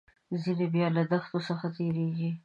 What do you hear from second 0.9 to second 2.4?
له دښتو څخه تیریږي.